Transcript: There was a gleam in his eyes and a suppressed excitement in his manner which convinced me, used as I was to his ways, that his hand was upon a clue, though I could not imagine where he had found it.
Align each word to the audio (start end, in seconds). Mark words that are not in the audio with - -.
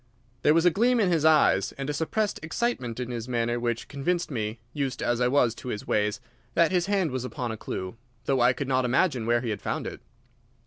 There 0.41 0.55
was 0.55 0.65
a 0.65 0.71
gleam 0.71 0.99
in 0.99 1.11
his 1.11 1.25
eyes 1.25 1.73
and 1.73 1.87
a 1.87 1.93
suppressed 1.93 2.39
excitement 2.41 2.99
in 2.99 3.11
his 3.11 3.27
manner 3.29 3.59
which 3.59 3.87
convinced 3.87 4.31
me, 4.31 4.57
used 4.73 5.03
as 5.03 5.21
I 5.21 5.27
was 5.27 5.53
to 5.53 5.67
his 5.67 5.85
ways, 5.85 6.19
that 6.55 6.71
his 6.71 6.87
hand 6.87 7.11
was 7.11 7.23
upon 7.23 7.51
a 7.51 7.55
clue, 7.55 7.97
though 8.25 8.41
I 8.41 8.51
could 8.51 8.67
not 8.67 8.83
imagine 8.83 9.27
where 9.27 9.41
he 9.41 9.51
had 9.51 9.61
found 9.61 9.85
it. 9.85 10.01